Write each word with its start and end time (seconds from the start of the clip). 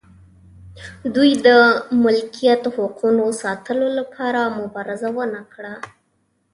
دوی 1.15 1.31
د 1.45 1.47
ملکیت 2.03 2.63
حقونو 2.75 3.25
ساتلو 3.41 3.87
لپاره 3.99 4.39
مبارزه 4.59 5.09
ونه 5.17 5.41
کړه. 5.53 5.73